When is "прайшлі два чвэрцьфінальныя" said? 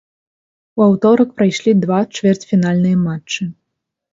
1.41-2.97